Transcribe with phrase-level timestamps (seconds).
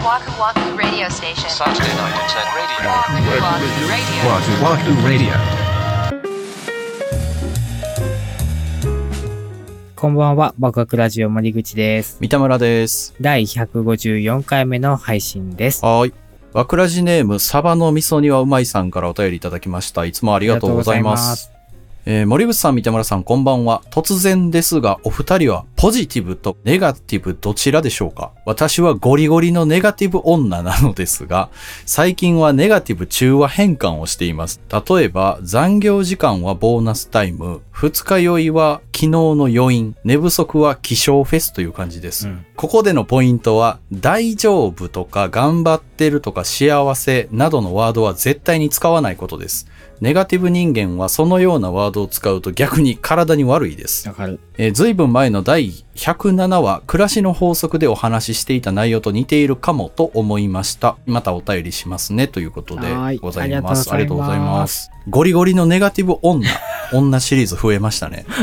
[0.00, 1.50] Waku Waku Radio Station.
[1.50, 2.88] Saturday night at 10 radio.
[2.88, 4.16] Waku Waku Radio.
[4.24, 5.34] Wahoo Wahoo Radio.
[9.94, 12.16] こんばんは、バクバクラジオ森口です。
[12.18, 13.14] 三田村です。
[13.20, 15.84] 第154回目の配信です。
[15.84, 16.14] はーい。
[16.54, 20.06] わくらじネーム、サバの味噌煮はうまいさんからお便りいただきました。
[20.06, 21.52] いつもありがとうございます。
[22.06, 23.82] えー森口さん、三田村さん、こんばんは。
[23.90, 28.32] 突然ですが、お二人はポジティブとネガティブどちらでしょうか？
[28.46, 31.50] 私はゴリゴリのネガティブ女なのですが、
[31.84, 34.62] 最近はネガティブ中和変換をしています。
[34.88, 42.28] 例えば、残業時間はボーナスタイム、二日酔いは昨日の余韻、寝不足は気象フェスという感じです。
[42.28, 49.66] うんここでのポイントは、大丈夫とか頑張ってるとか幸せなどのワードは絶対に使わないことです。
[50.00, 54.08] ネガティブ人間はそのようなワードを使うと逆に体に悪いです。
[54.08, 54.40] わかる。
[54.56, 60.96] えー、ずいぶん前の第107話、暮らしの法則でお話ししていた内容と似ているかもと思いました。
[61.06, 63.92] またお便りしますね、ということではいございます。
[63.92, 64.90] ありがとうございます。
[65.08, 66.46] ゴリゴリのネガティブ女、
[66.92, 68.24] 女シリーズ増えましたね。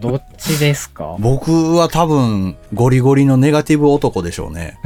[0.00, 1.16] どっちですか？
[1.18, 4.78] 僕は多分、ゴリゴリのネガティブ男でしょうね。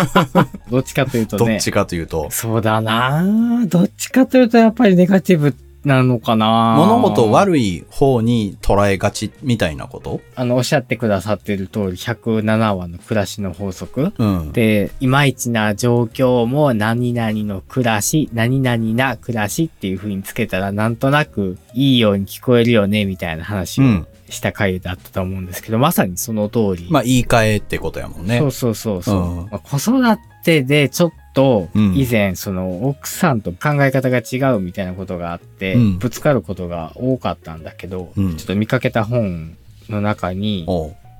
[0.70, 1.44] どっちかというとね。
[1.52, 2.26] どっちかというと。
[2.30, 3.24] そうだな
[3.66, 10.20] どっちかというとやっぱりネガティブなのかな物事悪い方に捉えがちみたいなこと？
[10.34, 14.52] あの、おっしゃってくださってる通り、107話の暮らしの法則うん。
[14.52, 26.88] で、いまいちな状況も何々の暮らし、何々な暮らしっていう風につけたらなんとなくいいように聞こえるよね、みたいな話をうんした回だったと思うんですけど、まさにその通り。
[26.88, 28.38] まあ、言い換えってことやもんね。
[28.38, 29.20] そうそうそうそう。
[29.20, 31.96] うんまあ子育てでちょっとうん。
[31.96, 35.98] 以前その奥さんと考え方が違うみたいなことがあって、うん。
[35.98, 38.36] ぶつかることが多かったんだけど、うん。
[38.36, 39.56] ちょっと見かけた本
[39.88, 40.66] の中に、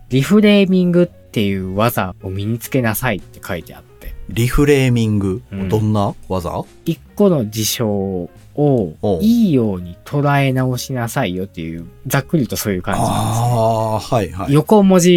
[0.09, 5.69] リフレーミングっていう技を身につけなさいって書いてあって、リフレーミング、うん。
[5.69, 6.65] どんな技？
[6.85, 8.31] 一個の事象
[8.61, 13.47] をいいように捉え直しなさいよっていう、ざっくりとそういう感じなんですね。
[13.47, 14.53] ああ、はいはい。
[14.53, 15.11] 横文字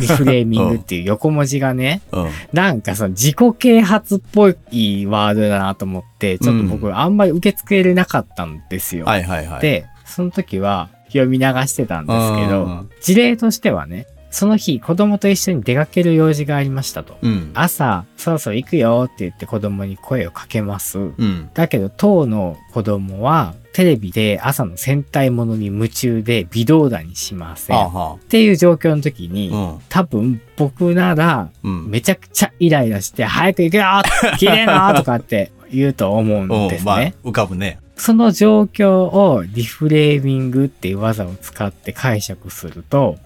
[0.00, 2.28] リフレーミングっていう 横文字がね、うん。
[2.52, 9.04] なんかその自己啓発っぽいワードだなと思って、ちょっと僕あんまり受け付けれなかったんですよ。
[9.04, 17.18] はいはいはい。、で、その時は読み流してたんですけどうん、事例としてはね、その日子供と一緒に出かける用事がありましたと。
[17.20, 17.50] うん。
[17.54, 20.98] 朝、そろそろ行くよって言って子供に声をかけます。
[20.98, 21.50] うん。
[21.52, 27.86] だけど当の子供はテレビで朝の戦隊ものに夢中で微動だにしません。
[27.86, 29.78] っていう状況の時に、あ。
[29.88, 31.84] 多分僕ならうん。
[31.84, 31.90] うん。
[31.90, 33.84] めちゃくちゃイライラして、早く行くよ
[34.38, 37.78] 綺麗なとかって言うと思うんです まあね。、浮かぶね。
[38.00, 43.18] その状況をリフレーミングっていう技を使って解釈すると、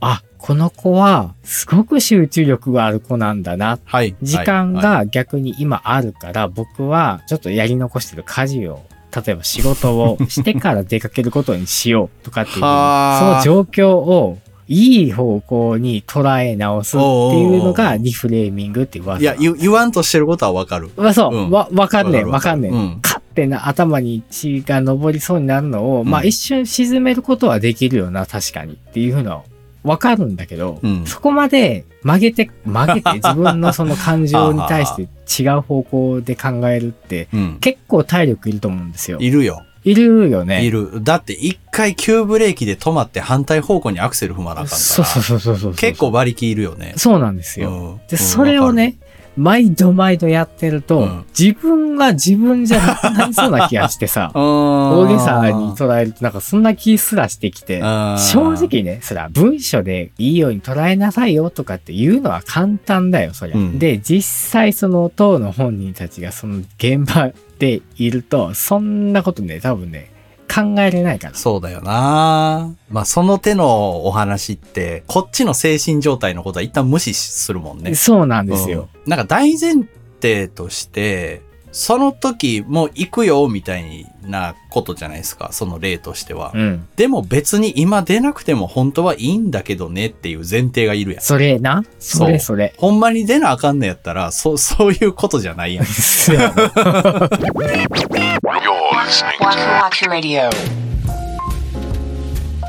[0.00, 3.78] あ、この子はすごく集中力がある子なんだな。
[3.84, 4.16] はい。
[4.22, 8.82] 時間が逆に今あるから、僕はちょっとやり残してる家事を、
[9.14, 17.06] 例えば仕事をしてから出かけることにしようとかっていう、そのはあ状況をいい方向に捉え直すって
[17.38, 19.20] いうのがリフレーミングっていう技。
[19.20, 20.90] いや、言言わんとしてることはわかる。
[20.96, 22.70] まあそう、うんわ、わかんねえ、わかんねえ。
[22.70, 29.42] うんカッてな頭に血が上りそうになるのを、まあうん一瞬沈めることはできるよな、確かにっていうのは
[29.82, 37.58] わかるんだけど、うんそこまで曲げて、曲げて 自分のその感情に対して違う方向で考えるって、うん。
[37.60, 39.18] 結構体力いると思うんですよ。
[39.20, 39.62] いるよ。
[39.84, 40.64] いるよね。
[40.64, 41.02] いる。
[41.02, 44.76] だって一回急ブレーキで止まって反対方向にアクセル踏まなあかんから。
[44.78, 45.74] そうそうそうそうそう。
[45.74, 46.94] 結構馬力いるよね。
[46.96, 47.70] そうなんですよ。
[47.70, 48.96] うんで、それを、ね、
[49.36, 51.24] 毎度毎度やってると、うん。
[51.38, 63.56] 自分が自分じゃなくなりそうな気がしてさ、 大大げさに捉えるとなんかそんな気すらしてきて、正直ね、そら文書でいいように捉えなさいよとかって言うのは簡単だよ、そりゃ。
[63.56, 63.78] うん。
[63.78, 70.11] で、実際その当の本人たちがその現場でいると、そんなことね、多分ね、
[70.52, 71.34] 考えれないから。
[71.34, 77.94] そうだよなまあ、その手のお話って、こっちの精神状態のことは一旦無視するもんね。
[77.94, 78.88] そうなんですよ。
[78.94, 79.84] うんなんか大前
[80.20, 85.48] 提として、その時もう行くよみたいなことじゃないですか。
[85.52, 86.52] その例としては。
[86.54, 86.86] うん。
[86.96, 91.22] でも別に今出なくても本当はいいんだけどねっていう前提がいるやん。
[91.22, 91.82] それな？
[91.98, 92.74] それそれ。
[92.76, 95.86] ほんまに出なあかんのやったら、そ、そういうことじゃないやん。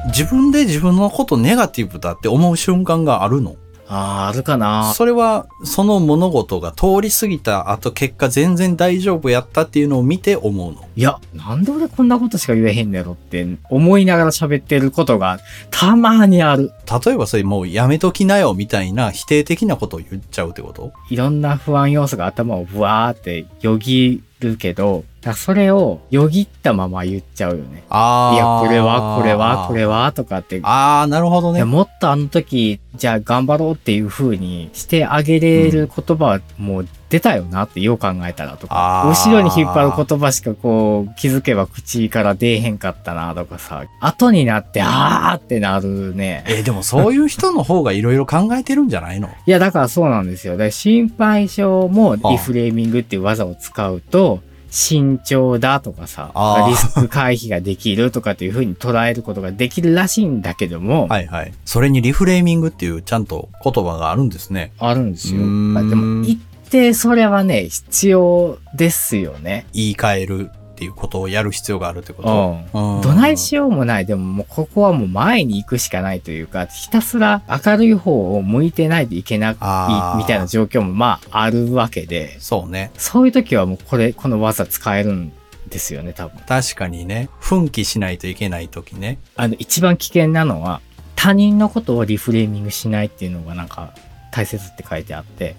[0.08, 3.58] 自分で自分のことネガティブだって思う瞬間があるの？
[3.90, 4.94] ああ、あるかな。
[4.94, 10.88] それは、その物事が通り過ぎた後、結果全然大丈夫やったっていうのを見て思うの？
[10.96, 15.40] いや、なんで俺こんなことしか言えへんねやろって思いながら喋ってることが
[15.70, 16.72] たまにある。
[17.06, 20.94] 例えばそれもうやめときなよみたいな否定的なことを言っちゃうってこと？
[21.10, 27.84] いろんな不安要素が頭をブワーってよぎるけど、だそれをよぎったまま言っちゃうよね。
[27.90, 30.60] あいや、これは、これは、これは、とかって。
[30.64, 31.64] ああ、なるほどね。
[31.64, 46.44] もっとあの時、じゃあ頑張ろうっていう風にしてあげれる言葉はもう出たよなってよう考えたらとか、あー後ろに引っ張る言葉しかこう気づけば口から出えへんかったなとかさ、後になってあーってなるね。
[46.48, 49.30] えーでもそういう人の方がいろいろ考えてるんじゃないの？
[49.48, 50.58] いや、だからそうなんですよ。
[50.58, 54.42] で心配性もリフレーミングっていう技を使うと、
[54.74, 56.32] 慎重だとかさ
[56.68, 61.54] リスク回避ができるとかっていう風に捉えることができるらしいんだけども、はいはい。
[61.64, 64.72] それにリフレーミングっていうちゃんと言葉があるんですね。
[64.80, 65.42] あるんですよ。
[65.42, 66.40] まあでも、一
[66.72, 69.68] 定それはね、必要ですよね。
[69.74, 72.58] 言い換えるっていうことをやる必要があるってこと。
[72.74, 72.98] うん。
[72.98, 74.06] うんどないしようもない。
[74.06, 82.92] でももうここはもう前に行くしかないというか、ひたすら明るい方を向いてないといけないみたいな状況もまああるわけで、そうね。
[82.98, 85.32] そういう時はもうこれ、この技使えるん
[85.70, 86.42] ですよね、多分。
[86.48, 87.30] 確かにね。
[87.40, 89.20] 奮起しないといけない時ね。
[89.36, 90.82] あの、一番危険なのは、
[91.16, 93.94] 他人のことをリフレーミングしないっていうのがなんか
[94.32, 95.56] 大切って書いてあって。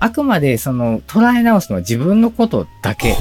[0.00, 3.14] あくまでその捉え直すのは自分のことだけ。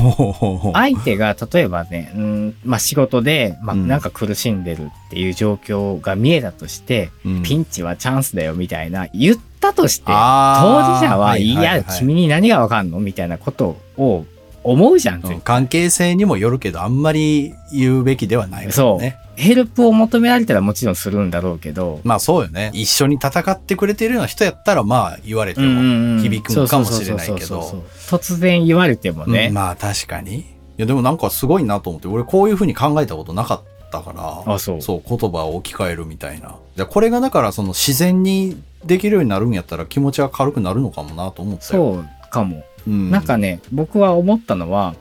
[0.74, 3.88] 相手が例えばね、うん、まあ仕事で、まあうん。
[3.88, 7.44] なんか苦しんでるっていう状況が見えたとして、うん。
[7.44, 14.26] ピンチはチャンスだよみたいな言ったとして、当事者はいや、君に何がわかんのみたいなことを
[14.72, 19.18] 思うじゃん、うん関係性にもよるけど、あんまり言うべきではないね。。
[19.36, 22.72] ヘルプを求められたらもちろんするんだろうけど、まあそうよね。
[22.74, 30.40] 一緒に戦ってくれてるような人やったら、まあ言われても響くかもしれないけど突然言われてもね、うんまあ確かに。
[30.40, 30.46] い
[30.78, 33.62] やでもなんかすごいなと思って、俺こういう風に考えたことなかっ
[33.92, 36.56] たから、あそうそう、言葉を置き換えるみたいな。
[36.76, 41.94] じゃあこれがだからその自然にできるようになるんやったら気持ちが軽くなるのかもなと思ったよ。
[41.94, 42.64] そうかも。
[42.88, 43.12] うん。
[43.12, 44.96] なんかね、僕は思ったのは、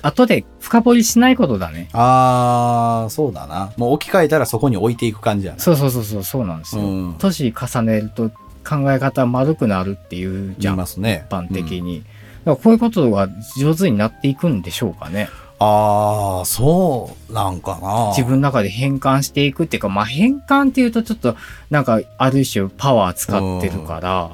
[0.00, 1.88] 後で深掘りしないことだね。
[1.92, 3.72] あー、そうだな。
[3.76, 5.58] もう置き換えたらそこに置いていく感じやな。
[5.58, 6.82] そうそうそうそう、そうなんですよ。
[6.82, 8.30] うん年重ねると
[8.68, 11.26] 考え方丸くなるっていうじゃん、一ますね。
[11.30, 11.98] 般的うんに。
[12.00, 12.10] だか
[12.46, 13.28] らこういうことが
[13.58, 15.28] 上手になっていくんでしょうかね。
[15.58, 18.08] あー、そうなんかな。
[18.16, 21.36] 自分の中で変換していくっていうか、まあ変換っていうとちょっと
[21.70, 24.30] なんかある種パワー使ってるから、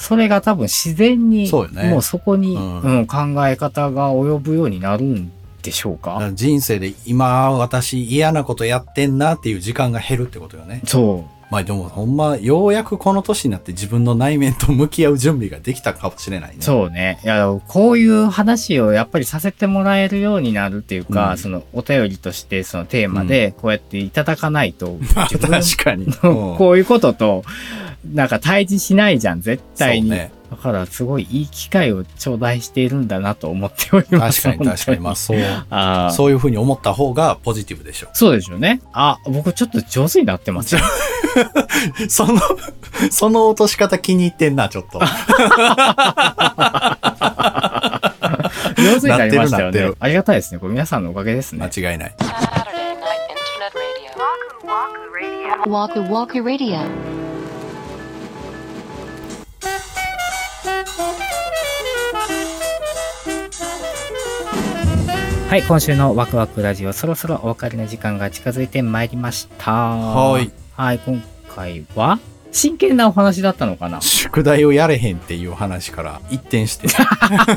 [0.00, 3.16] それが多分自然に、ねもうそこに、うんうん考
[3.46, 5.32] え方が及ぶようになるん
[5.62, 10.82] でしょうか人生で今私嫌なことやってんなっていう時間が減るってことよね。
[10.86, 11.40] そう。
[11.50, 16.58] まあでもほんまようやくこの年になって自分の内面と向き合う準備ができたかもしれないね。
[16.60, 17.18] そうね。
[17.24, 26.06] いや、こういう話をやっぱりさせてもらえるようになるっていうか、うんそのお便りとしてそのテーマでこうやっていただかないと、まあ自分確かに。
[26.22, 27.42] の こういうことと、
[28.04, 30.10] なんか対峙しないじゃん、絶対に。
[30.10, 34.42] ねだからすごいいい機会を頂戴しているんだなと思っております。
[34.42, 34.98] 確かに確かに。
[34.98, 35.38] まあ本そう、
[35.70, 38.82] あーそういうふうに思った方がポジティブでしょそうでしょうね。
[38.92, 40.80] あ、僕ちょっと上手になってますよ。
[42.04, 42.10] う。
[42.10, 42.40] その、
[43.12, 44.98] その落とし方気に入ってんな、ちょっと。
[48.76, 49.90] 上手になりましたよなってるなってる。
[49.90, 50.58] ねありがたいですね。
[50.58, 51.64] これ皆さんのおかげですね。
[51.64, 52.14] 間違いない。
[55.70, 57.19] Night Internet Radio.
[65.50, 69.72] はい、今週のワクワクラジオ、そろそろお別れの時間が近づいてまいりました。
[69.72, 70.52] はい。
[70.76, 72.20] はい、今回は、
[72.52, 74.00] 真剣なお話だったのかな？
[74.00, 76.86] 宿題をやれへんっていう話から一転して。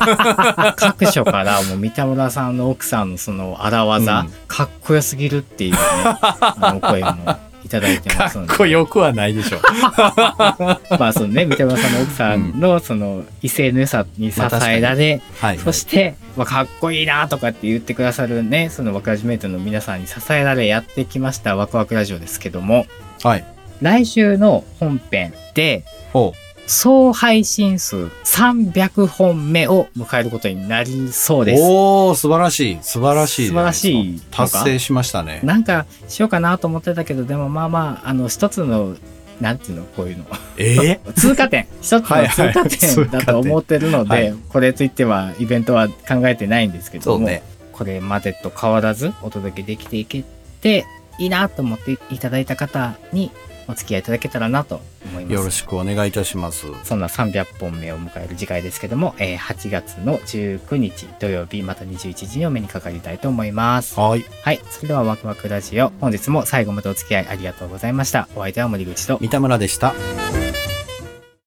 [0.75, 5.77] 各所からもう三田村さんの奥さんのその荒技、うんかっこよすぎるっていうね、
[6.41, 8.53] あの声もいただいてかますので。
[8.53, 9.59] っこよくはないでしょ。
[10.99, 15.57] まあそのね、三田村さんの奥さんのその威勢の良さに支えられ、はい。
[15.57, 22.85] そして、まあ、かっこいいなとかって言ってくださるね、そのワクラジメイトの皆さんに支えられやってきましたワクワクラジオですけども、
[23.23, 23.45] はい。
[23.81, 26.33] 来週の本編で、ほ
[26.65, 31.45] 総配信数300本目を迎えることになりそうう。
[31.45, 31.61] です。
[31.63, 32.77] おー、素晴らしい。
[32.81, 33.47] 素晴らしい。
[33.47, 35.41] 素晴らしい達成しましたね。
[35.43, 38.95] なんかしようかなと思ってたけど、でもまあまあ、あの、一つの、
[39.41, 40.25] なんていうの、こういうの。
[40.57, 41.67] え 通過点。
[41.81, 47.43] 一つの通過点だと思ってるので、はいはいこれといってはイベントは考えてないんですけども、ね。
[47.73, 50.23] これまでと変わらずお届けできていけ
[50.61, 50.85] て
[51.17, 53.31] いいなと思っていただいた方に
[53.67, 55.33] お付き合いいただけたらなと思います。
[55.33, 56.67] よろしくお願いいたします。
[56.83, 63.99] そんな300本目を迎える次回ですけども、えー8月の19日土曜日、また21時にお目にかかりたいと思います。
[63.99, 64.25] はい。
[64.43, 64.59] はい。
[64.69, 68.27] それではワクワクラジオ、本日も最後までお付き合いありがとうございました。
[68.35, 69.93] お相手は森口と、三田村でした。「